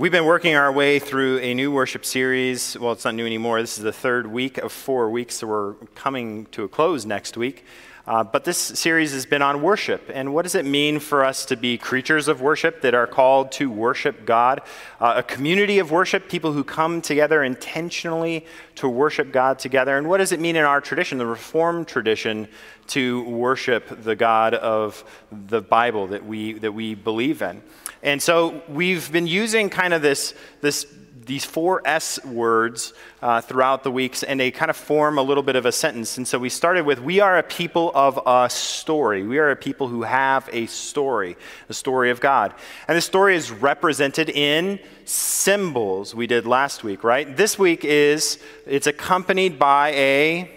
[0.00, 2.74] We've been working our way through a new worship series.
[2.78, 3.60] Well, it's not new anymore.
[3.60, 7.36] This is the third week of four weeks, so we're coming to a close next
[7.36, 7.66] week.
[8.06, 10.10] Uh, but this series has been on worship.
[10.10, 13.52] And what does it mean for us to be creatures of worship that are called
[13.52, 14.62] to worship God?
[14.98, 18.46] Uh, a community of worship, people who come together intentionally
[18.76, 19.98] to worship God together.
[19.98, 22.48] And what does it mean in our tradition, the Reformed tradition,
[22.86, 27.62] to worship the God of the Bible that we, that we believe in?
[28.02, 30.86] And so we've been using kind of this, this
[31.26, 35.44] these four S words uh, throughout the weeks, and they kind of form a little
[35.44, 36.16] bit of a sentence.
[36.16, 39.22] And so we started with We are a people of a story.
[39.22, 41.36] We are a people who have a story,
[41.68, 42.52] the story of God.
[42.88, 47.36] And the story is represented in symbols, we did last week, right?
[47.36, 50.50] This week is, it's accompanied by a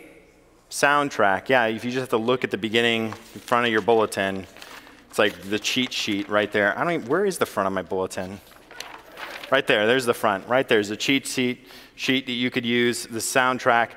[0.71, 1.49] soundtrack.
[1.49, 4.47] Yeah, if you just have to look at the beginning, in front of your bulletin,
[5.13, 6.75] it's like the cheat sheet right there.
[6.75, 8.41] I don't even, where is the front of my bulletin?
[9.51, 10.47] Right there, there's the front.
[10.47, 13.89] Right there's a cheat sheet, sheet that you could use, the soundtrack.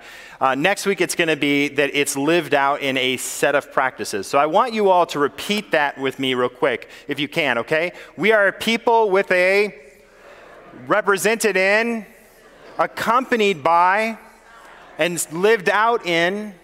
[0.43, 3.73] Uh, next week, it's going to be that it's lived out in a set of
[3.73, 4.27] practices.
[4.27, 7.57] So I want you all to repeat that with me real quick, if you can,
[7.57, 7.93] okay?
[8.19, 9.75] We are people with a
[10.87, 12.05] represented in,
[12.77, 14.19] accompanied by,
[14.99, 16.55] and lived out in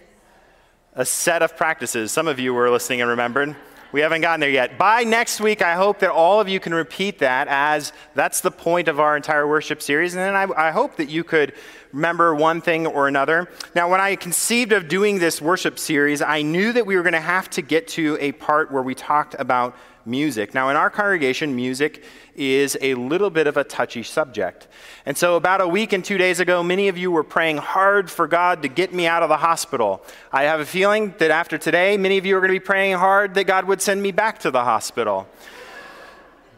[0.94, 2.12] a set of practices.
[2.12, 3.56] Some of you were listening and remembered.
[3.92, 4.78] We haven't gotten there yet.
[4.78, 8.50] By next week, I hope that all of you can repeat that as that's the
[8.50, 10.14] point of our entire worship series.
[10.14, 11.52] And then I, I hope that you could
[11.92, 13.50] remember one thing or another.
[13.74, 17.12] Now, when I conceived of doing this worship series, I knew that we were going
[17.12, 20.54] to have to get to a part where we talked about music.
[20.54, 24.68] Now, in our congregation, music is a little bit of a touchy subject.
[25.06, 28.10] And so, about a week and two days ago, many of you were praying hard
[28.10, 30.02] for God to get me out of the hospital.
[30.32, 32.96] I have a feeling that after today, many of you are going to be praying
[32.96, 35.28] hard that God would send me back to the hospital.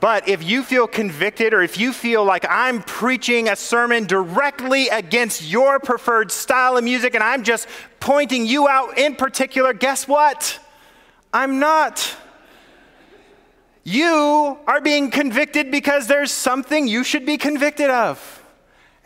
[0.05, 4.89] But if you feel convicted or if you feel like I'm preaching a sermon directly
[4.89, 7.67] against your preferred style of music and I'm just
[8.00, 10.59] pointing you out in particular, guess what?
[11.32, 12.16] I'm not.
[13.84, 18.43] You are being convicted because there's something you should be convicted of.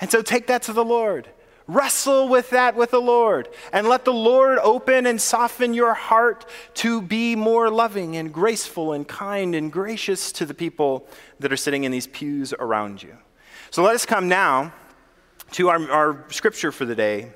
[0.01, 1.29] And so take that to the Lord.
[1.67, 6.49] Wrestle with that with the Lord and let the Lord open and soften your heart
[6.75, 11.07] to be more loving and graceful and kind and gracious to the people
[11.41, 13.19] that are sitting in these pews around you.
[13.71, 14.73] So let us come now
[15.53, 17.33] to our, our scripture for the day.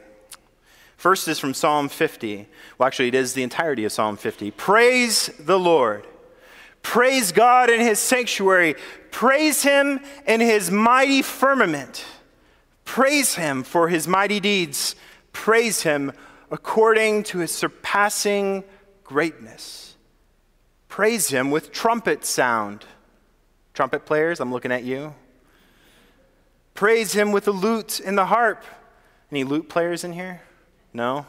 [0.96, 2.48] First is from Psalm 50.
[2.78, 4.50] Well, actually, it is the entirety of Psalm 50.
[4.52, 6.06] Praise the Lord.
[6.82, 8.74] Praise God in his sanctuary.
[9.10, 12.04] Praise him in his mighty firmament.
[12.84, 14.94] Praise him for his mighty deeds.
[15.32, 16.12] Praise him
[16.50, 18.64] according to his surpassing
[19.04, 19.96] greatness.
[20.88, 22.84] Praise him with trumpet sound.
[23.72, 25.14] Trumpet players, I'm looking at you.
[26.74, 28.64] Praise him with the lute and the harp.
[29.30, 30.42] Any lute players in here?
[30.92, 31.26] No?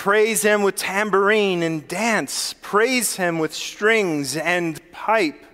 [0.00, 2.54] Praise him with tambourine and dance.
[2.62, 5.44] Praise him with strings and pipe.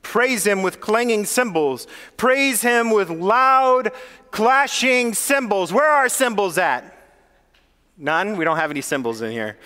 [0.00, 1.86] Praise him with clanging cymbals.
[2.16, 3.92] Praise him with loud,
[4.30, 5.70] clashing cymbals.
[5.70, 6.98] Where are cymbals at?
[7.98, 8.38] None?
[8.38, 9.58] We don't have any cymbals in here.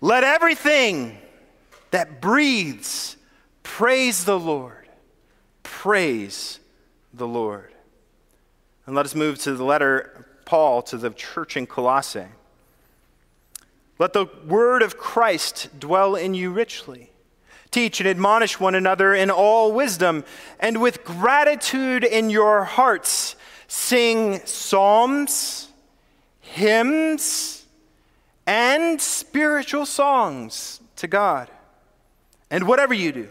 [0.00, 1.18] Let everything
[1.90, 3.16] that breathes
[3.64, 4.86] praise the Lord.
[5.64, 6.60] Praise
[7.12, 7.72] the Lord.
[8.86, 12.26] And let us move to the letter Paul to the church in Colossae.
[13.98, 17.10] Let the word of Christ dwell in you richly.
[17.70, 20.24] Teach and admonish one another in all wisdom,
[20.58, 25.68] and with gratitude in your hearts, sing psalms,
[26.40, 27.66] hymns,
[28.46, 31.50] and spiritual songs to God.
[32.50, 33.28] And whatever you do,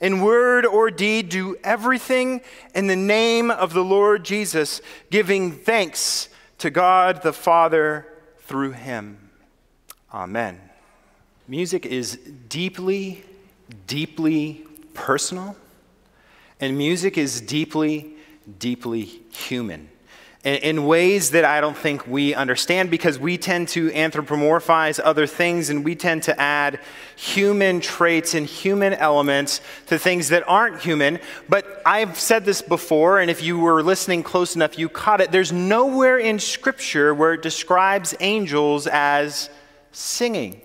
[0.00, 2.42] in word or deed, do everything
[2.74, 4.80] in the name of the Lord Jesus,
[5.10, 6.28] giving thanks
[6.58, 8.06] to God the Father
[8.38, 9.30] through him.
[10.12, 10.60] Amen.
[11.48, 12.16] Music is
[12.48, 13.24] deeply,
[13.86, 15.56] deeply personal,
[16.60, 18.12] and music is deeply,
[18.58, 19.02] deeply
[19.32, 19.88] human
[20.44, 25.70] in ways that I don't think we understand because we tend to anthropomorphize other things
[25.70, 26.80] and we tend to add
[27.14, 31.20] human traits and human elements to things that aren't human.
[31.48, 35.30] But I've said this before, and if you were listening close enough, you caught it.
[35.30, 39.48] There's nowhere in Scripture where it describes angels as
[39.92, 40.60] singing.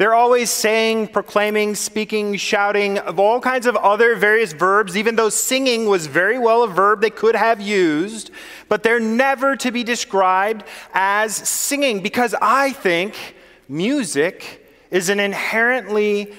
[0.00, 5.28] They're always saying, proclaiming, speaking, shouting, of all kinds of other various verbs, even though
[5.28, 8.30] singing was very well a verb they could have used,
[8.70, 13.36] but they're never to be described as singing because I think
[13.68, 16.32] music is an inherently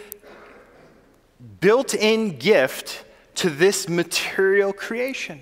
[1.59, 3.05] built in gift
[3.35, 5.39] to this material creation.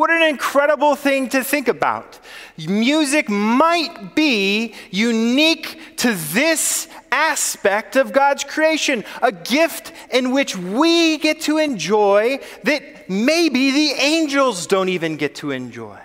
[0.00, 2.18] What an incredible thing to think about.
[2.56, 11.18] Music might be unique to this aspect of God's creation, a gift in which we
[11.18, 15.98] get to enjoy that maybe the angels don't even get to enjoy.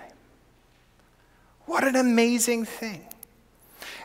[1.64, 3.02] What an amazing thing.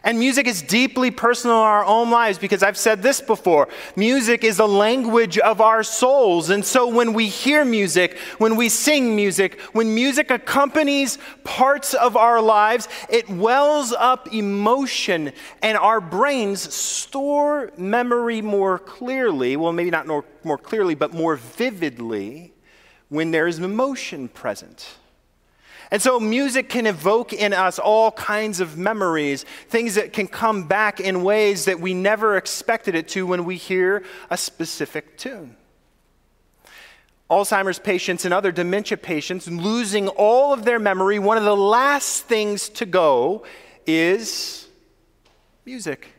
[0.04, 3.68] And music is deeply personal in our own lives because I've said this before.
[3.96, 6.50] Music is the language of our souls.
[6.50, 12.18] And so when we hear music, when we sing music, when music accompanies parts of
[12.18, 19.56] our lives, it wells up emotion and our brains store memory more clearly.
[19.56, 22.54] Well, maybe not more, more clearly, but more vividly
[23.10, 24.96] when there is emotion present.
[25.92, 30.68] And so music can evoke in us all kinds of memories, things that can come
[30.68, 35.58] back in ways that we never expected it to when we hear a specific tune.
[37.30, 42.24] Alzheimer's patients and other dementia patients losing all of their memory, one of the last
[42.24, 43.44] things to go
[43.86, 44.68] is
[45.66, 46.10] music.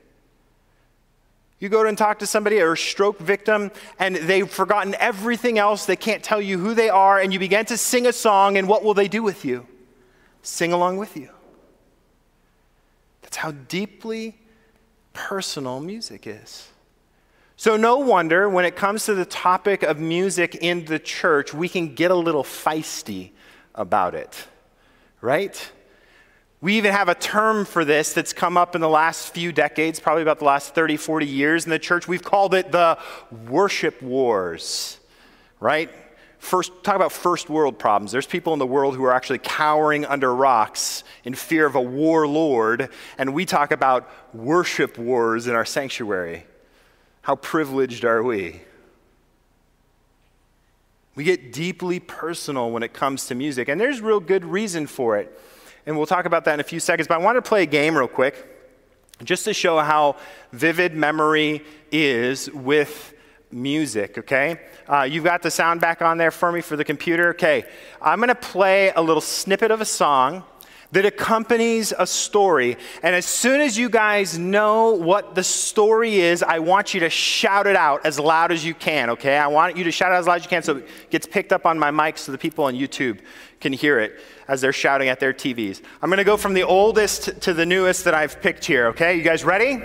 [1.63, 3.71] You go and talk to somebody or a stroke victim,
[4.01, 5.87] and they've forgotten everything else.
[5.87, 8.67] They can't tell you who they are, and you begin to sing a song, and
[8.67, 9.65] what will they do with you?
[10.43, 11.29] Sing along with you.
[13.23, 14.35] That's how deeply
[15.13, 16.67] personal music is.
[17.55, 21.69] So, no wonder when it comes to the topic of music in the church, we
[21.69, 23.31] can get a little feisty
[23.77, 24.49] about it,
[25.21, 25.71] right?
[26.63, 29.99] We even have a term for this that's come up in the last few decades,
[29.99, 32.07] probably about the last 30, 40 years in the church.
[32.07, 32.99] We've called it the
[33.49, 35.01] worship wars,
[35.59, 35.91] right?
[36.39, 38.13] First, talk about first world problems.
[38.13, 41.81] There's people in the world who are actually cowering under rocks in fear of a
[41.81, 46.47] warlord, and we talk about worship wars in our sanctuary.
[47.23, 48.61] How privileged are we?
[51.17, 55.19] We get deeply personal when it comes to music, and there's real good reason for
[55.19, 55.37] it
[55.87, 57.09] and we'll talk about that in a few seconds.
[57.09, 58.49] But I want to play a game real quick
[59.25, 60.17] just to show how
[60.53, 63.15] vivid memory is with
[63.51, 64.61] music, okay?
[64.89, 67.31] Uh, you've got the sound back on there for me for the computer.
[67.31, 67.65] Okay,
[68.01, 70.45] I'm going to play a little snippet of a song
[70.93, 72.77] that accompanies a story.
[73.03, 77.11] And as soon as you guys know what the story is, I want you to
[77.11, 79.39] shout it out as loud as you can, okay?
[79.39, 81.53] I want you to shout it as loud as you can so it gets picked
[81.53, 83.21] up on my mic so the people on YouTube
[83.59, 84.21] can hear it
[84.53, 85.81] as they're shouting at their TVs.
[86.03, 89.17] I'm gonna go from the oldest to the newest that I've picked here, okay?
[89.17, 89.83] You guys ready?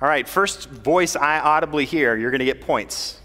[0.00, 3.20] All right, first voice I audibly hear, you're gonna get points.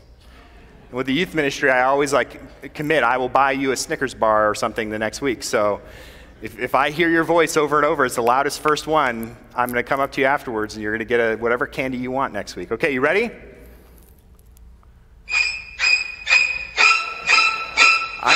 [0.92, 4.50] With the youth ministry, I always like commit, I will buy you a Snickers bar
[4.50, 5.42] or something the next week.
[5.42, 5.82] So
[6.42, 9.70] if, if I hear your voice over and over, it's the loudest first one, I'm
[9.70, 11.98] going to come up to you afterwards and you're going to get a, whatever candy
[11.98, 12.72] you want next week.
[12.72, 13.32] Okay, you ready?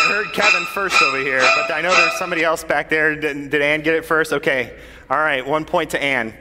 [0.08, 3.16] Heard Kevin first over here, but I know there's somebody else back there.
[3.16, 4.34] Did, did Ann get it first?
[4.34, 4.78] Okay.
[5.10, 6.34] All right, one point to Ann.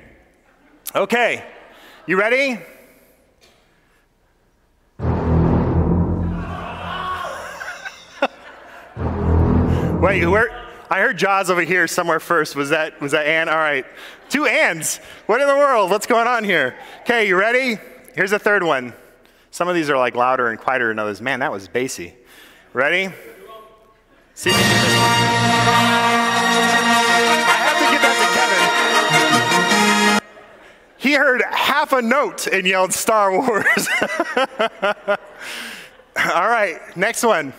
[0.95, 1.45] Okay,
[2.07, 2.59] you ready?
[10.01, 10.63] Wait, where?
[10.89, 12.55] I heard Jaws over here somewhere first.
[12.55, 13.49] Was that was that Ann?
[13.49, 13.85] All right.
[14.29, 14.99] Two Anns.
[15.27, 15.91] What in the world?
[15.91, 16.77] What's going on here?
[17.03, 17.79] Okay, you ready?
[18.15, 18.93] Here's a third one.
[19.51, 21.21] Some of these are like louder and quieter than others.
[21.21, 22.15] Man, that was bassy.
[22.73, 23.13] Ready?
[24.37, 24.57] See you.
[24.57, 24.61] I
[27.65, 28.29] have to give that to
[30.21, 30.23] Kevin.
[30.99, 33.89] He heard half a note and yelled Star Wars.
[36.35, 37.55] All right, next one.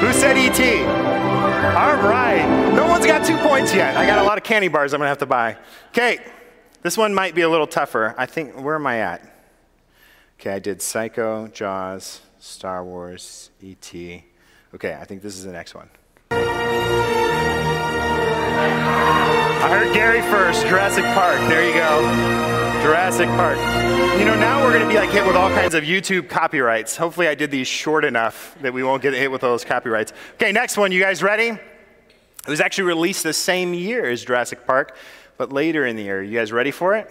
[0.00, 0.80] Who said E.T.
[0.82, 2.46] All right.
[2.74, 3.96] No one's got two points yet.
[3.96, 5.56] I got a lot of candy bars I'm going to have to buy.
[5.88, 6.18] Okay.
[6.82, 8.14] This one might be a little tougher.
[8.18, 9.22] I think, where am I at?
[10.38, 14.22] Okay, I did Psycho, Jaws, Star Wars, E.T.
[14.74, 15.88] Okay, I think this is the next one.
[16.30, 16.36] I
[19.70, 21.38] heard Gary first, Jurassic Park.
[21.48, 22.02] There you go.
[22.82, 23.56] Jurassic Park.
[24.18, 26.96] You know, now we're going to be like hit with all kinds of YouTube copyrights.
[26.96, 30.12] Hopefully, I did these short enough that we won't get hit with all those copyrights.
[30.34, 30.92] Okay, next one.
[30.92, 31.48] You guys ready?
[31.48, 31.60] It
[32.46, 34.98] was actually released the same year as Jurassic Park,
[35.38, 36.22] but later in the year.
[36.22, 37.10] You guys ready for it?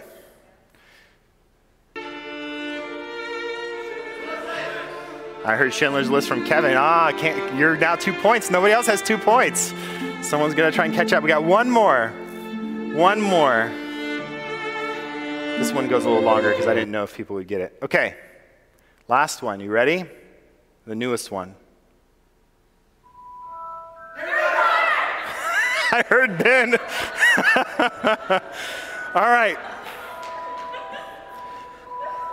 [5.45, 6.75] I heard Schindler's List from Kevin.
[6.77, 8.49] Ah, can't, you're now two points.
[8.49, 9.73] Nobody else has two points.
[10.21, 11.21] Someone's going to try and catch up.
[11.21, 12.09] We got one more.
[12.93, 13.69] One more.
[15.57, 17.77] This one goes a little longer because I didn't know if people would get it.
[17.83, 18.15] Okay,
[19.09, 19.59] last one.
[19.59, 20.05] You ready?
[20.87, 21.55] The newest one.
[24.17, 26.77] I heard Ben.
[29.13, 29.57] All right.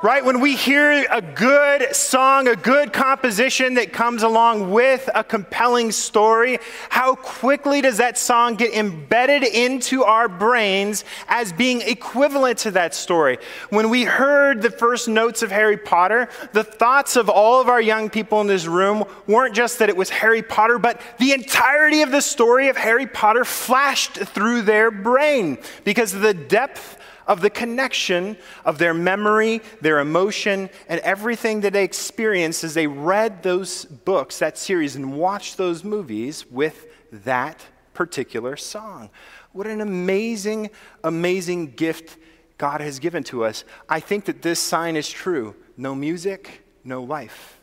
[0.03, 0.25] Right?
[0.25, 5.93] When we hear a good song, a good composition that comes along with a compelling
[5.93, 12.71] story, how quickly does that song get embedded into our brains as being equivalent to
[12.73, 13.39] that story?
[13.69, 17.81] When we heard the first notes of Harry Potter, the thoughts of all of our
[17.81, 22.01] young people in this room weren't just that it was Harry Potter, but the entirety
[22.01, 26.97] of the story of Harry Potter flashed through their brain because of the depth
[27.27, 32.87] of the connection of their memory, their emotion, and everything that they experienced as they
[32.87, 39.11] read those books, that series, and watched those movies with that particular song.
[39.53, 40.71] What an amazing,
[41.05, 42.17] amazing gift
[42.59, 43.65] God has given to us.
[43.89, 47.60] I think that this sign is true no music, no life.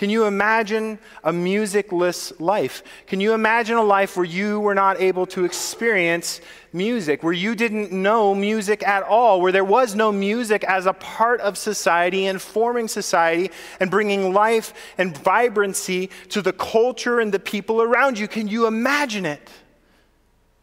[0.00, 2.82] Can you imagine a musicless life?
[3.06, 6.40] Can you imagine a life where you were not able to experience
[6.72, 10.94] music, where you didn't know music at all, where there was no music as a
[10.94, 17.30] part of society and forming society and bringing life and vibrancy to the culture and
[17.30, 18.26] the people around you?
[18.26, 19.50] Can you imagine it?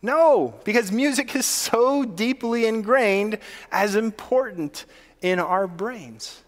[0.02, 3.38] No, because music is so deeply ingrained
[3.72, 4.86] as important
[5.22, 6.42] in our brains.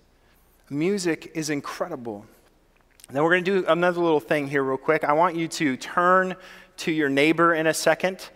[0.71, 2.25] Music is incredible.
[3.11, 5.03] Then we're going to do another little thing here, real quick.
[5.03, 6.35] I want you to turn
[6.77, 8.29] to your neighbor in a second.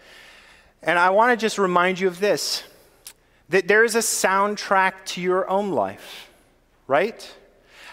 [0.81, 2.63] And I want to just remind you of this
[3.49, 6.29] that there is a soundtrack to your own life,
[6.87, 7.35] right?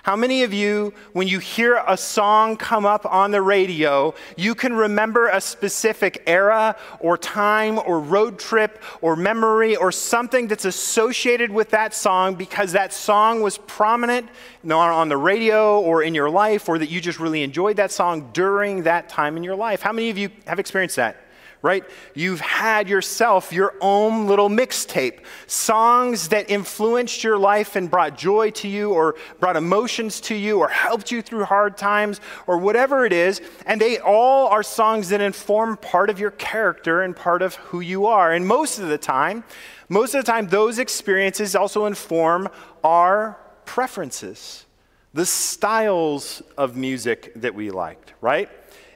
[0.02, 4.54] How many of you, when you hear a song come up on the radio, you
[4.54, 10.64] can remember a specific era or time or road trip or memory or something that's
[10.64, 14.28] associated with that song because that song was prominent
[14.70, 18.30] on the radio or in your life or that you just really enjoyed that song
[18.32, 19.82] during that time in your life?
[19.82, 21.26] How many of you have experienced that?
[21.62, 21.84] Right?
[22.14, 28.50] You've had yourself your own little mixtape, songs that influenced your life and brought joy
[28.52, 33.04] to you, or brought emotions to you, or helped you through hard times, or whatever
[33.04, 33.40] it is.
[33.66, 37.80] And they all are songs that inform part of your character and part of who
[37.80, 38.32] you are.
[38.32, 39.44] And most of the time,
[39.88, 42.48] most of the time, those experiences also inform
[42.84, 44.66] our preferences,
[45.12, 48.48] the styles of music that we liked, right?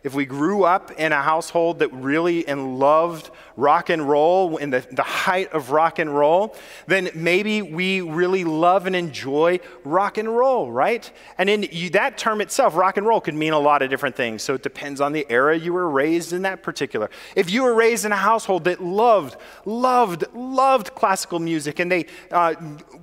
[0.05, 4.71] If we grew up in a household that really and loved rock and roll, in
[4.71, 6.57] the, the height of rock and roll,
[6.87, 11.11] then maybe we really love and enjoy rock and roll, right?
[11.39, 14.17] And in you, that term itself, rock and roll, could mean a lot of different
[14.17, 14.43] things.
[14.43, 17.11] So it depends on the era you were raised in that particular.
[17.37, 22.07] If you were raised in a household that loved, loved, loved classical music, and they
[22.31, 22.55] uh,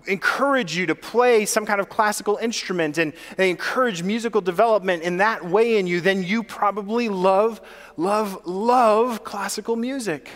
[0.07, 5.17] encourage you to play some kind of classical instrument, and they encourage musical development in
[5.17, 7.61] that way in you, then you probably probably love,
[7.95, 10.29] love, love classical music.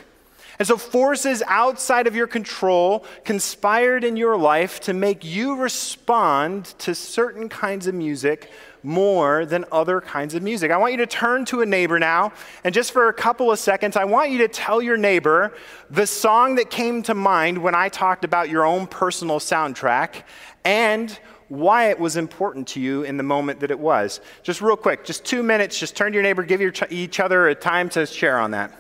[0.57, 6.65] And so, forces outside of your control conspired in your life to make you respond
[6.79, 8.50] to certain kinds of music
[8.81, 10.71] more than other kinds of music.
[10.71, 12.31] I want you to turn to a neighbor now,
[12.63, 15.53] and just for a couple of seconds, I want you to tell your neighbor
[15.89, 20.24] the song that came to mind when I talked about your own personal soundtrack
[20.63, 21.17] and
[21.50, 24.21] why it was important to you in the moment that it was.
[24.41, 27.50] Just real quick, just two minutes, just turn to your neighbor, give your, each other
[27.50, 28.71] a time to share on that.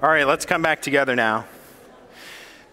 [0.00, 1.44] All right, let's come back together now.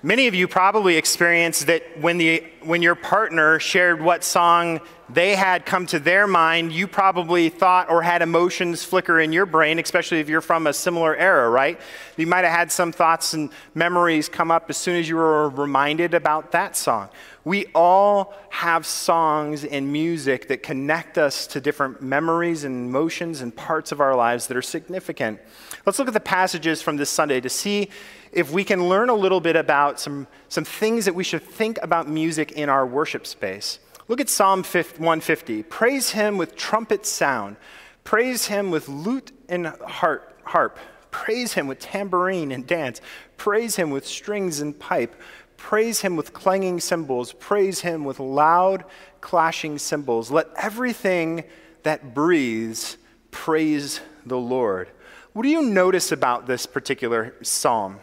[0.04, 4.80] Many of you probably experienced that when, the, when your partner shared what song
[5.10, 9.48] they had come to their mind, you probably thought or had emotions flicker in your
[9.48, 11.82] brain, especially if you're from a similar era, right?
[12.16, 15.50] You might have had some thoughts and memories come up as soon as you were
[15.50, 17.10] reminded about that song.
[17.46, 23.56] We all have songs and music that connect us to different memories and emotions and
[23.56, 25.40] parts of our lives that are significant.
[25.86, 27.90] Let's look at the passages from this Sunday to see
[28.32, 31.78] if we can learn a little bit about some, some things that we should think
[31.84, 33.78] about music in our worship space.
[34.08, 35.64] Look at Psalm 150.
[35.64, 37.58] Praise him with trumpet sound.
[38.04, 40.40] Praise him with lute and harp.
[40.44, 40.80] harp.
[41.12, 43.02] Praise him with tambourine and dance.
[43.38, 45.16] Praise him with strings and pipe.
[45.58, 47.34] Praise him with clanging cymbals.
[47.34, 48.86] Praise him with loud
[49.22, 50.30] clashing cymbals.
[50.32, 51.44] Let everything
[51.84, 52.98] that breathes
[53.32, 54.90] praise the Lord.
[55.34, 58.00] What do you notice about this particular psalm?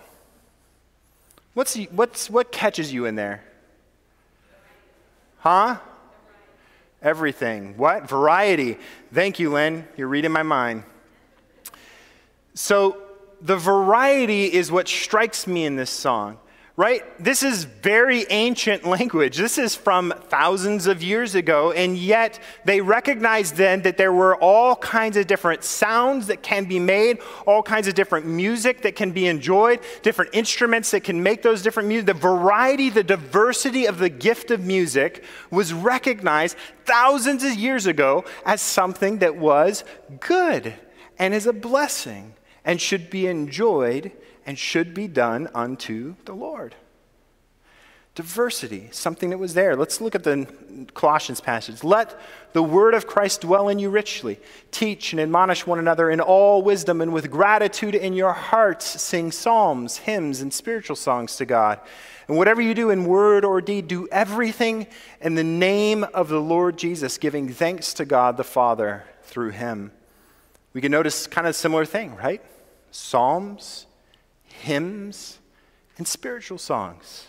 [1.55, 3.45] What's, what's, what catches you in there?
[5.39, 5.79] Huh?
[7.03, 7.77] Everything.
[7.77, 8.09] What?
[8.09, 8.79] Variety.
[9.13, 9.87] Thank you, Lynn.
[9.97, 10.85] You're reading my mind.
[12.55, 12.99] So,
[13.41, 16.39] the variety is what strikes me in this song,
[16.77, 17.03] right?
[17.23, 19.37] This is very ancient language.
[19.37, 24.37] This is from thousands of years ago, and yet they recognized then that there were
[24.37, 28.97] all kinds of different sounds that can be made, all kinds of different music that
[28.97, 32.07] can be enjoyed, different instruments that can make those different music.
[32.07, 38.25] The variety, the diversity of the gift of music was recognized thousands of years ago
[38.47, 39.85] as something that was
[40.21, 40.75] good
[41.19, 44.13] and is a blessing and should be enjoyed
[44.47, 46.75] and should be done unto the Lord.
[48.15, 49.75] Diversity, something that was there.
[49.75, 50.47] Let's look at the
[50.93, 51.83] Colossians passage.
[51.83, 52.21] Let
[52.53, 54.39] the word of Christ dwell in you richly.
[54.71, 59.33] Teach and admonish one another in all wisdom, and with gratitude in your hearts, sing
[59.33, 61.81] psalms, hymns, and spiritual songs to God.
[62.29, 64.87] And whatever you do in word or deed, do everything
[65.23, 69.91] in the name of the Lord Jesus, giving thanks to God the Father through him.
[70.75, 72.43] We can notice kind of similar thing, right?
[72.91, 73.87] Psalms,
[74.63, 75.39] hymns,
[75.99, 77.27] and spiritual songs.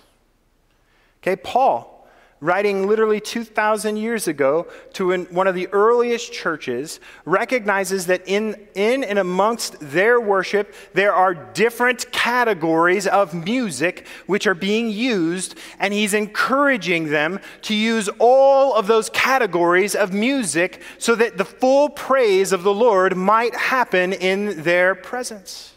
[1.22, 2.08] Okay, Paul,
[2.40, 8.56] writing literally 2,000 years ago to an, one of the earliest churches, recognizes that in,
[8.76, 15.56] in and amongst their worship, there are different categories of music which are being used,
[15.80, 21.46] and he's encouraging them to use all of those categories of music so that the
[21.46, 25.73] full praise of the Lord might happen in their presence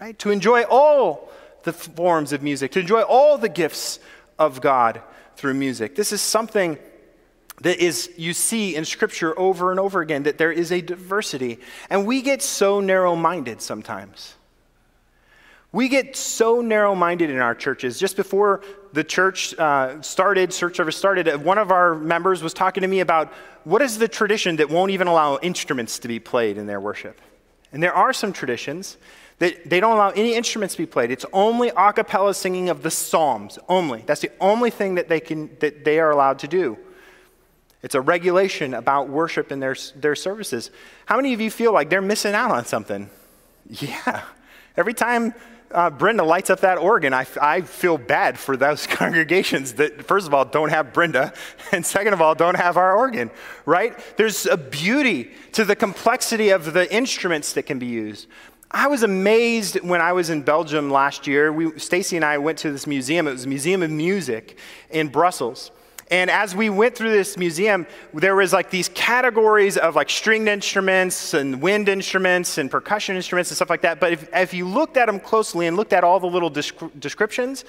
[0.00, 0.18] right?
[0.20, 1.30] To enjoy all
[1.62, 3.98] the forms of music, to enjoy all the gifts
[4.38, 5.00] of God
[5.36, 5.96] through music.
[5.96, 6.78] This is something
[7.62, 11.58] that is you see in scripture over and over again that there is a diversity
[11.88, 14.34] and we get so narrow-minded sometimes
[15.72, 18.62] we get so narrow-minded in our churches just before
[18.92, 23.00] the church uh, started church service started one of our members was talking to me
[23.00, 23.32] about
[23.64, 27.18] what is the tradition that won't even allow instruments to be played in their worship
[27.72, 28.98] and there are some traditions
[29.38, 31.10] they, they don't allow any instruments to be played.
[31.10, 34.02] It's only a cappella singing of the Psalms, only.
[34.06, 36.78] That's the only thing that they, can, that they are allowed to do.
[37.82, 40.70] It's a regulation about worship in their, their services.
[41.04, 43.10] How many of you feel like they're missing out on something?
[43.68, 44.22] Yeah.
[44.76, 45.34] Every time
[45.72, 50.26] uh, Brenda lights up that organ, I, I feel bad for those congregations that, first
[50.26, 51.32] of all, don't have Brenda,
[51.72, 53.30] and second of all, don't have our organ,
[53.64, 53.98] right?
[54.16, 58.28] There's a beauty to the complexity of the instruments that can be used.
[58.70, 61.72] I was amazed when I was in Belgium last year.
[61.78, 63.28] Stacy and I went to this museum.
[63.28, 64.58] It was a museum of music
[64.90, 65.70] in Brussels.
[66.10, 70.48] And as we went through this museum, there was like these categories of like stringed
[70.48, 73.98] instruments and wind instruments and percussion instruments and stuff like that.
[73.98, 77.64] But if, if you looked at them closely and looked at all the little descriptions,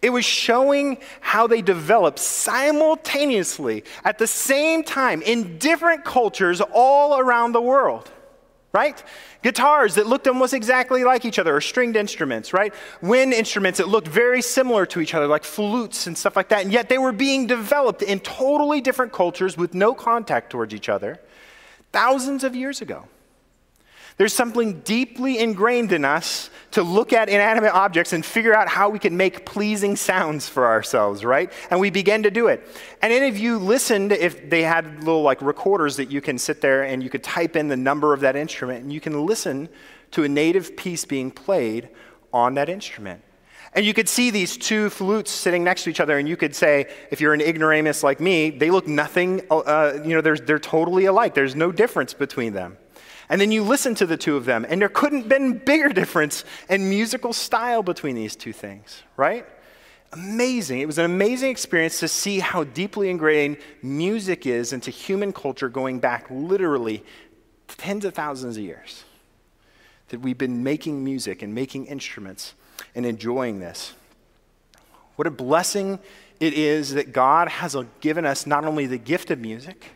[0.00, 7.18] it was showing how they developed simultaneously at the same time in different cultures all
[7.18, 8.10] around the world
[8.72, 9.02] right?
[9.42, 12.72] Guitars that looked almost exactly like each other, or stringed instruments, right?
[13.00, 16.62] Wind instruments that looked very similar to each other, like flutes and stuff like that,
[16.62, 20.88] and yet they were being developed in totally different cultures with no contact towards each
[20.88, 21.20] other
[21.92, 23.06] thousands of years ago.
[24.16, 28.88] There's something deeply ingrained in us to look at inanimate objects and figure out how
[28.88, 31.52] we can make pleasing sounds for ourselves, right?
[31.70, 32.66] And we begin to do it.
[33.00, 36.60] And any of you listened if they had little like recorders that you can sit
[36.60, 39.68] there and you could type in the number of that instrument and you can listen
[40.12, 41.88] to a native piece being played
[42.32, 43.22] on that instrument.
[43.74, 46.54] And you could see these two flutes sitting next to each other, and you could
[46.54, 50.58] say, if you're an ignoramus like me, they look nothing, uh, you know, they're, they're
[50.58, 51.32] totally alike.
[51.32, 52.76] There's no difference between them.
[53.28, 55.88] And then you listen to the two of them, and there couldn't have been bigger
[55.88, 59.46] difference in musical style between these two things, right?
[60.12, 60.80] Amazing.
[60.80, 65.68] It was an amazing experience to see how deeply ingrained music is into human culture
[65.68, 67.04] going back literally
[67.68, 69.04] tens of thousands of years.
[70.08, 72.52] That we've been making music and making instruments
[72.94, 73.94] and enjoying this.
[75.16, 75.98] What a blessing
[76.40, 79.92] it is that God has given us not only the gift of music,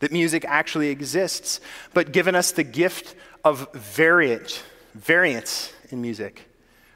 [0.00, 1.60] that music actually exists,
[1.94, 4.62] but given us the gift of variant,
[4.94, 6.48] variance in music,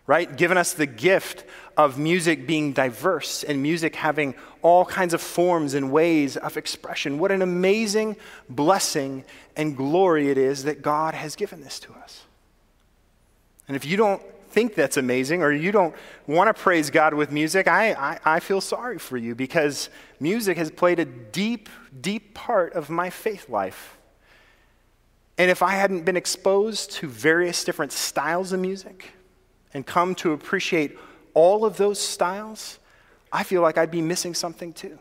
[0.06, 0.36] right?
[0.36, 1.44] Given us the gift
[1.76, 7.18] of music being diverse and music having all kinds of forms and ways of expression.
[7.18, 8.16] What an amazing
[8.48, 9.24] blessing
[9.56, 12.22] and glory it is that God has given this to us.
[13.68, 15.94] And if you don't think that's amazing or you don't
[16.26, 19.88] want to praise God with music, I, I, I, feel sorry for you because
[20.20, 21.68] music has played a deep,
[22.00, 23.96] deep part of my faith life.
[25.38, 29.12] And if I hadn't been exposed to various different styles of music
[29.72, 30.98] and come to appreciate
[31.34, 32.78] all of those styles,
[33.32, 34.98] I feel like I'd be missing something too.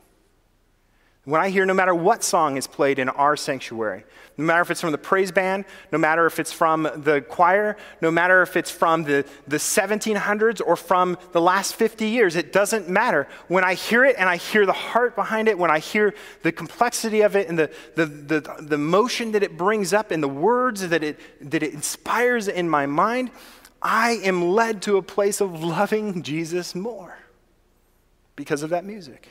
[1.24, 4.06] When I hear no matter what song is played in our sanctuary,
[4.38, 7.78] no matter if it's from the praise band, no matter if it's from the choir,
[8.02, 12.52] no matter if it's from the, the 1700s or from the last 50 years, it
[12.52, 13.28] doesn't matter.
[13.50, 16.52] When I hear it and I hear the heart behind it, when I hear the
[16.52, 20.28] complexity of it and the, the, the, the motion that it brings up and the
[20.28, 21.20] words that it,
[21.52, 23.30] that it inspires in my mind,
[23.80, 27.16] I am led to a place of loving Jesus more
[28.36, 29.28] because of that music.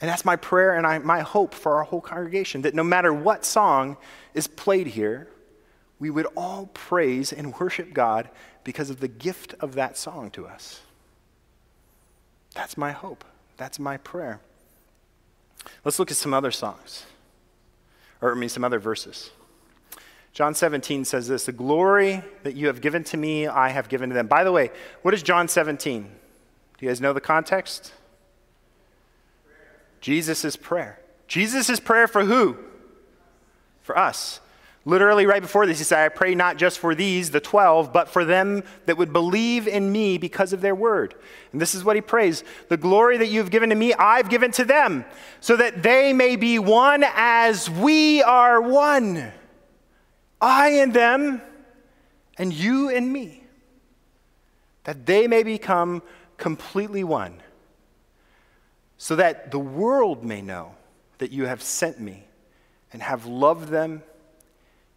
[0.00, 3.12] And that's my prayer and I, my hope for our whole congregation that no matter
[3.12, 3.96] what song
[4.32, 5.28] is played here,
[5.98, 8.30] we would all praise and worship God
[8.62, 10.82] because of the gift of that song to us.
[12.54, 13.24] That's my hope.
[13.56, 14.40] That's my prayer.
[15.84, 17.04] Let's look at some other songs,
[18.20, 19.30] or I mean, some other verses.
[20.32, 24.10] John 17 says this The glory that you have given to me, I have given
[24.10, 24.28] to them.
[24.28, 24.70] By the way,
[25.02, 26.02] what is John 17?
[26.02, 26.08] Do
[26.86, 27.92] you guys know the context?
[30.00, 31.00] Jesus' prayer.
[31.26, 32.56] Jesus' prayer for who?
[33.82, 34.40] For us.
[34.84, 38.08] Literally, right before this, he said, I pray not just for these, the 12, but
[38.08, 41.14] for them that would believe in me because of their word.
[41.52, 44.50] And this is what he prays The glory that you've given to me, I've given
[44.52, 45.04] to them,
[45.40, 49.32] so that they may be one as we are one.
[50.40, 51.42] I and them,
[52.38, 53.44] and you and me.
[54.84, 56.02] That they may become
[56.38, 57.42] completely one
[58.98, 60.74] so that the world may know
[61.18, 62.24] that you have sent me
[62.92, 64.02] and have loved them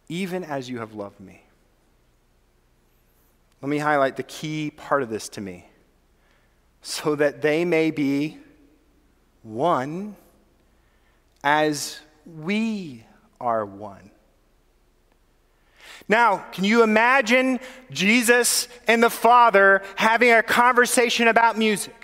[0.08, 1.42] even as you have loved me.
[3.62, 5.66] Let me highlight the key part of this to me
[6.82, 8.38] so that they may be
[9.42, 10.16] one
[11.44, 13.04] as we
[13.40, 14.10] are one.
[16.08, 17.60] Now, can you imagine
[17.90, 22.01] Jesus and the Father having a conversation about music?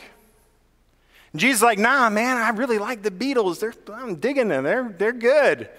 [1.39, 3.61] And Jesus is like, nah, man, I really like the Beatles.
[3.61, 4.65] They're, I'm digging them.
[4.65, 5.71] They're, they're good.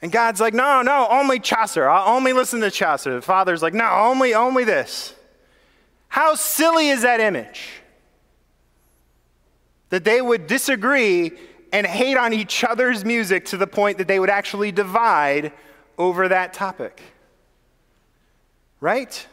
[0.00, 1.88] And God's like, no, no, only Chaucer.
[1.88, 3.12] I'll only listen to Chaucer.
[3.16, 5.14] The Father's like, no, only, only this.
[6.06, 7.70] How silly is that image?
[9.88, 11.32] That they would disagree
[11.72, 15.50] and hate on each other's music to the point that they would actually divide
[15.98, 17.02] over that topic.
[18.80, 19.26] Right?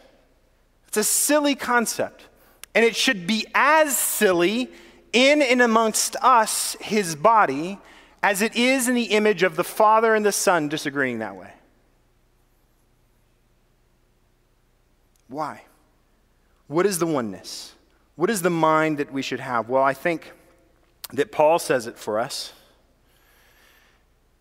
[0.88, 2.26] It's a silly concept.
[2.74, 4.70] And it should be as silly
[5.14, 7.80] in and amongst us, his body,
[8.24, 11.54] as it is in the image of the Father and the Son disagreeing that way.
[15.28, 15.64] Why?
[16.68, 17.74] What is the oneness?
[18.16, 19.70] What is the mind that we should have?
[19.70, 20.34] Well, I think
[21.14, 22.54] that Paul says it for us.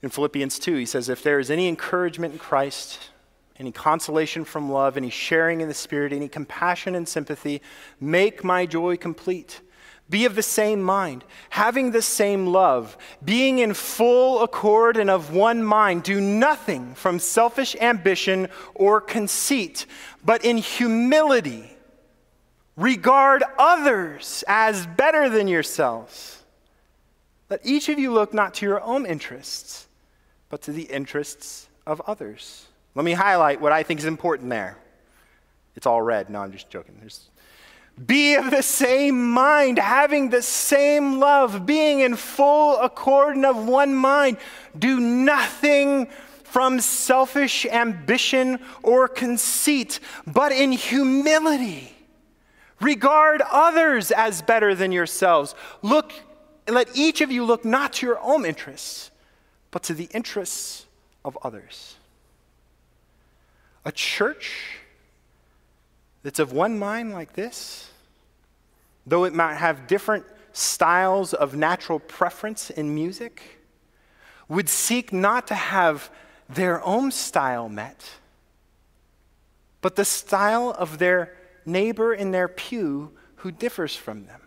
[0.02, 3.10] In Philippians 2, he says, If there is any encouragement in Christ,
[3.60, 7.60] any consolation from love, any sharing in the Spirit, any compassion and sympathy.
[8.00, 9.60] Make my joy complete.
[10.08, 15.32] Be of the same mind, having the same love, being in full accord and of
[15.32, 16.02] one mind.
[16.02, 19.86] Do nothing from selfish ambition or conceit,
[20.24, 21.70] but in humility
[22.76, 26.42] regard others as better than yourselves.
[27.50, 29.86] Let each of you look not to your own interests,
[30.48, 32.66] but to the interests of others.
[32.94, 34.76] Let me highlight what I think is important there.
[35.76, 36.28] It's all red.
[36.28, 36.96] No, I'm just joking.
[37.00, 37.28] There's,
[38.04, 43.66] be of the same mind, having the same love, being in full accord and of
[43.66, 44.38] one mind.
[44.78, 46.06] Do nothing
[46.42, 51.94] from selfish ambition or conceit, but in humility.
[52.80, 55.54] Regard others as better than yourselves.
[55.82, 56.12] Look,
[56.66, 59.10] let each of you look not to your own interests,
[59.70, 60.86] but to the interests
[61.24, 61.96] of others.
[63.84, 64.78] A church
[66.22, 67.90] that's of one mind like this,
[69.06, 73.60] though it might have different styles of natural preference in music,
[74.48, 76.10] would seek not to have
[76.48, 78.10] their own style met,
[79.80, 84.40] but the style of their neighbor in their pew who differs from them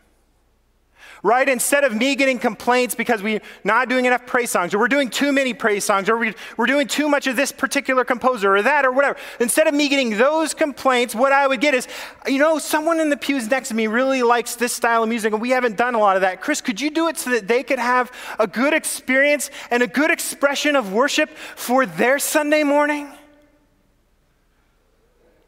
[1.24, 1.48] right?
[1.48, 5.10] Instead of me getting complaints because we're not doing enough praise songs, or we're doing
[5.10, 8.86] too many praise songs, or we're doing too much of this particular composer, or that,
[8.86, 9.18] or whatever.
[9.40, 11.88] Instead of me getting those complaints, what I would get is,
[12.28, 15.34] you know, someone in the pews next to me really likes this style of music,
[15.34, 16.42] and we haven't done a lot of that.
[16.42, 19.88] Chris, could you do it so that they could have a good experience and a
[19.88, 23.12] good expression of worship for their Sunday morning?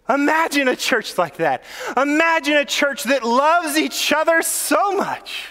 [0.08, 1.64] Imagine a church like that.
[1.98, 5.48] Imagine a church that loves each other so much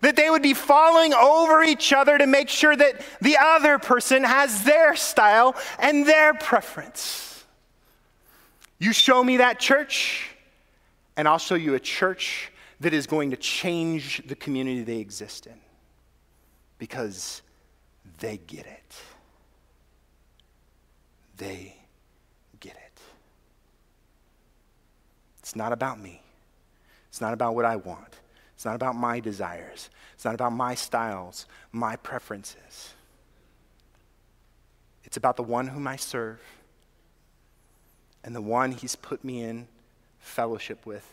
[0.00, 4.22] that they would be falling over each other to make sure that the other person
[4.22, 7.44] has their style and their preference.
[8.78, 10.30] You show me that church,
[11.16, 15.46] and I'll show you a church that is going to change the community they exist
[15.46, 15.60] in.
[16.78, 17.42] because
[18.18, 18.94] they get it.
[21.36, 21.76] They
[22.60, 22.87] get it.
[25.48, 26.20] It's not about me.
[27.08, 28.18] It's not about what I want.
[28.54, 29.88] It's not about my desires.
[30.12, 32.92] It's not about my styles, my preferences.
[35.04, 36.38] It's about the one whom I serve
[38.22, 39.68] and the one he's put me in
[40.18, 41.10] fellowship with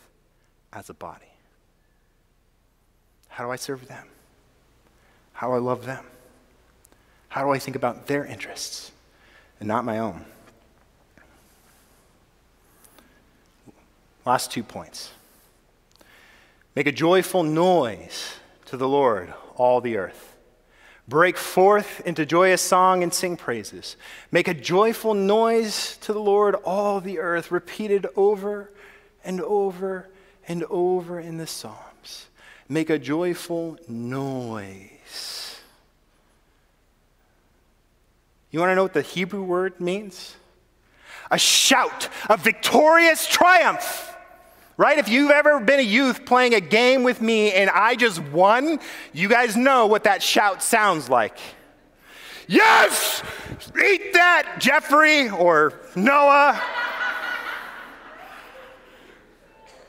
[0.70, 1.32] as a body.
[3.28, 4.06] How do I serve them?
[5.32, 6.04] How do I love them?
[7.30, 8.92] How do I think about their interests
[9.60, 10.26] and not my own?
[14.26, 15.12] Last two points.
[16.74, 18.34] Make a joyful noise
[18.66, 20.36] to the Lord, all the earth.
[21.06, 23.96] Break forth into joyous song and sing praises.
[24.32, 28.72] Make a joyful noise to the Lord, all the earth, repeated over
[29.24, 30.08] and over
[30.48, 32.26] and over in the Psalms.
[32.68, 35.60] Make a joyful noise.
[38.50, 40.34] You want to know what the Hebrew word means?
[41.30, 44.14] A shout of victorious triumph.
[44.76, 44.98] Right?
[44.98, 48.78] If you've ever been a youth playing a game with me and I just won,
[49.12, 51.38] you guys know what that shout sounds like.
[52.46, 53.22] Yes!
[53.82, 56.62] Eat that, Jeffrey or Noah.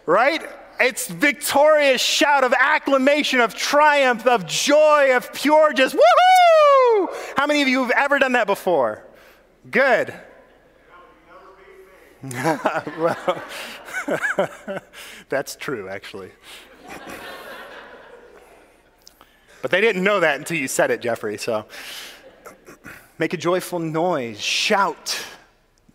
[0.06, 0.41] right?
[0.80, 7.10] It's victorious shout of acclamation, of triumph, of joy, of pure just woohoo!
[7.36, 9.04] How many of you have ever done that before?
[9.69, 10.13] Good.
[12.23, 13.43] well,
[15.30, 16.32] That's true, actually.
[19.62, 21.38] but they didn't know that until you said it, Jeffrey.
[21.38, 21.65] So
[23.17, 25.25] make a joyful noise, shout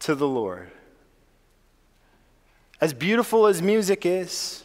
[0.00, 0.70] to the Lord.
[2.80, 4.61] As beautiful as music is,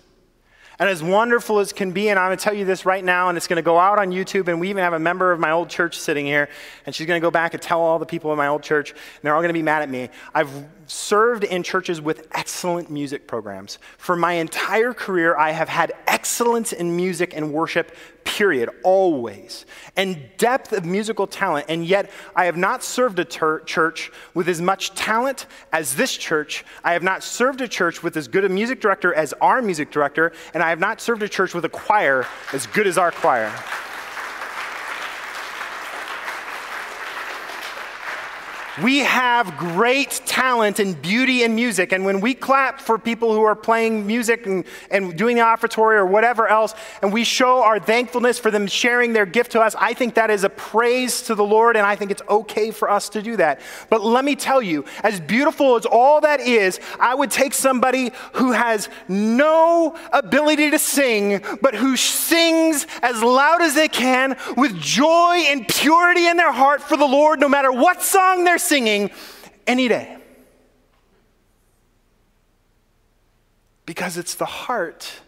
[0.79, 3.29] and as wonderful as can be, and I'm going to tell you this right now,
[3.29, 5.39] and it's going to go out on YouTube, and we even have a member of
[5.39, 6.49] my old church sitting here,
[6.85, 8.91] and she's going to go back and tell all the people in my old church,
[8.91, 10.09] and they're all going to be mad at me.
[10.35, 10.51] I've
[10.85, 13.79] served in churches with excellent music programs.
[13.97, 17.95] For my entire career, I have had excellence in music and worship,
[18.27, 21.65] period, always, and depth of musical talent.
[21.69, 26.15] And yet, I have not served a ter- church with as much talent as this
[26.15, 26.65] church.
[26.83, 29.91] I have not served a church with as good a music director as our music
[29.91, 33.11] director, and I have not served a church with a choir as good as our
[33.11, 33.49] choir.
[38.83, 41.91] We have great talent and beauty in music.
[41.91, 45.97] And when we clap for people who are playing music and, and doing the offertory
[45.97, 49.75] or whatever else, and we show our thankfulness for them sharing their gift to us,
[49.79, 52.89] I think that is a praise to the Lord, and I think it's okay for
[52.89, 53.61] us to do that.
[53.89, 58.11] But let me tell you, as beautiful as all that is, I would take somebody
[58.33, 64.79] who has no ability to sing, but who sings as loud as they can with
[64.79, 69.11] joy and purity in their heart for the Lord, no matter what song they're singing
[69.65, 70.17] any day.
[73.85, 75.21] Because it's the heart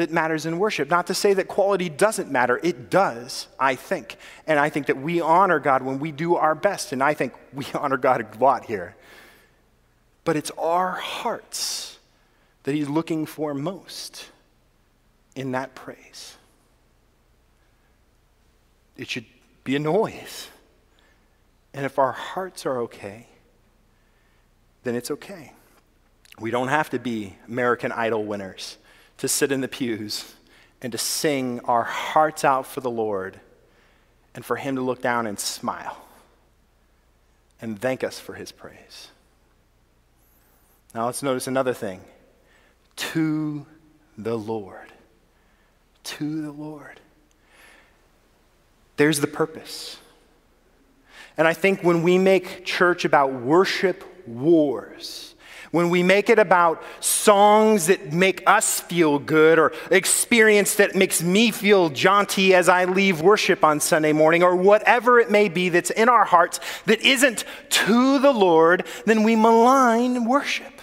[0.00, 0.88] that matters in worship.
[0.88, 4.16] Not to say that quality doesn't matter, it does, I think.
[4.46, 7.34] And I think that we honor God when we do our best, and I think
[7.52, 8.96] we honor God a lot here.
[10.24, 11.98] But it's our hearts
[12.62, 14.30] that He's looking for most
[15.34, 16.36] in that praise.
[18.96, 19.26] It should
[19.64, 20.48] be a noise.
[21.72, 23.26] And if our hearts are okay,
[24.82, 25.52] then it's okay.
[26.38, 28.78] We don't have to be American Idol winners
[29.18, 30.34] to sit in the pews
[30.82, 33.38] and to sing our hearts out for the Lord
[34.34, 35.98] and for Him to look down and smile
[37.60, 39.08] and thank us for His praise.
[40.94, 42.00] Now let's notice another thing
[42.96, 43.66] to
[44.16, 44.92] the Lord.
[46.04, 47.00] To the Lord.
[48.96, 49.98] There's the purpose.
[51.36, 55.34] And I think when we make church about worship wars,
[55.70, 61.22] when we make it about songs that make us feel good or experience that makes
[61.22, 65.68] me feel jaunty as I leave worship on Sunday morning or whatever it may be
[65.68, 70.80] that's in our hearts that isn't to the Lord, then we malign worship.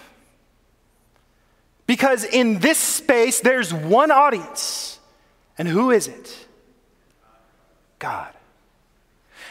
[1.85, 4.99] Because in this space, there's one audience.
[5.57, 6.47] And who is it?
[7.99, 8.33] God.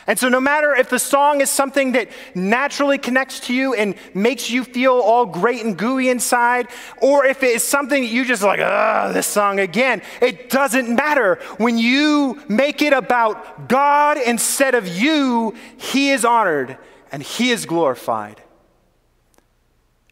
[0.09, 3.97] And so, no matter if the song is something that naturally connects to you and
[4.15, 6.69] makes you feel all great and gooey inside,
[7.03, 10.95] or if it is something that you just like, ah, this song again, it doesn't
[10.95, 11.41] matter.
[11.57, 16.79] When you make it about God instead of you, He is honored
[17.11, 18.41] and He is glorified.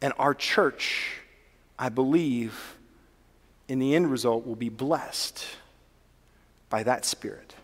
[0.01, 1.21] And our church,
[1.79, 2.75] I believe,
[3.69, 5.45] in the end result, will be blessed
[6.69, 7.55] by that Spirit.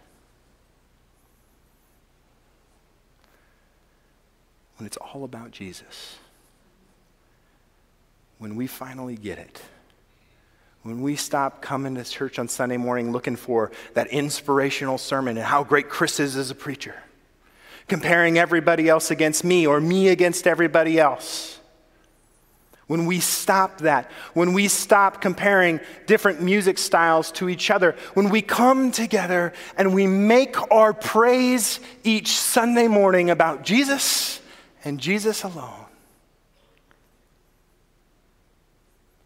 [4.82, 6.18] When it's all about Jesus,
[8.40, 9.62] when we finally get it,
[10.82, 15.46] when we stop coming to church on Sunday morning looking for that inspirational sermon and
[15.46, 16.96] how great Chris is as a preacher,
[17.88, 21.60] comparing everybody else against me or me against everybody else.
[22.88, 28.30] When we stop that, when we stop comparing different music styles to each other, when
[28.32, 34.41] we come together and we make our praise each Sunday morning about Jesus
[34.84, 35.86] and Jesus alone.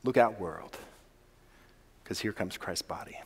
[0.04, 0.78] Look out, world
[2.04, 3.20] because here comes Christ's body.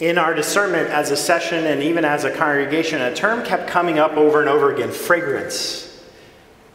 [0.00, 4.00] In our discernment as a session and even as a congregation, a term kept coming
[4.00, 5.88] up over and over again fragrance.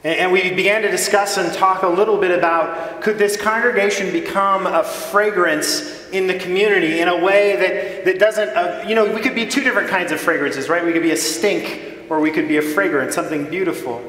[0.03, 4.65] And we began to discuss and talk a little bit about could this congregation become
[4.65, 9.19] a fragrance in the community in a way that, that doesn't, uh, you know, we
[9.19, 10.85] could be two different kinds of fragrances, right?
[10.85, 14.01] We could be a stink or we could be a fragrance, something beautiful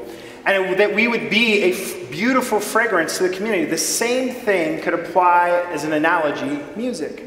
[0.45, 3.65] and that we would be a beautiful fragrance to the community.
[3.65, 7.25] The same thing could apply as an analogy music.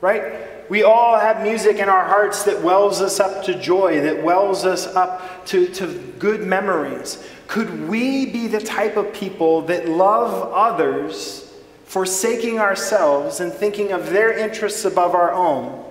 [0.00, 0.70] Right?
[0.70, 4.64] We all have music in our hearts that wells us up to joy, that wells
[4.64, 5.86] us up to, to
[6.18, 7.24] good memories.
[7.46, 11.52] Could we be the type of people that love others,
[11.84, 15.84] forsaking ourselves and thinking of their interests above our own?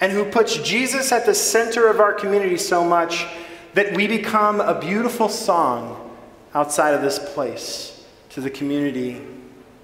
[0.00, 3.26] And who puts Jesus at the center of our community so much
[3.74, 6.18] that we become a beautiful song
[6.54, 9.20] outside of this place to the community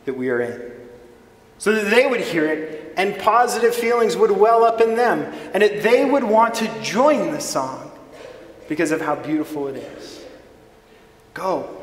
[0.05, 0.72] that we are in.
[1.59, 5.20] So that they would hear it and positive feelings would well up in them
[5.52, 7.90] and that they would want to join the song
[8.68, 10.24] because of how beautiful it is.
[11.35, 11.83] Go,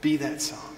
[0.00, 0.73] be that song.